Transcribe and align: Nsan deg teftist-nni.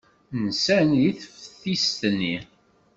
Nsan 0.45 0.89
deg 1.03 1.17
teftist-nni. 1.31 2.35